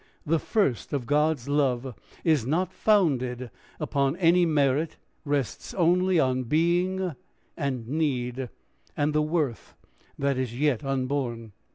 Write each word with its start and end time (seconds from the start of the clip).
The 0.25 0.39
first 0.39 0.93
of 0.93 1.05
God's 1.05 1.47
love 1.47 1.93
is 2.23 2.43
not 2.43 2.73
founded 2.73 3.51
upon 3.79 4.17
any 4.17 4.47
merit, 4.47 4.97
rests 5.25 5.75
only 5.75 6.19
on 6.19 6.45
being 6.45 7.13
and 7.55 7.87
need, 7.87 8.49
and 8.97 9.13
the 9.13 9.21
worth 9.21 9.75
that 10.17 10.39
is 10.39 10.59
yet 10.59 10.83
unborn. 10.83 11.51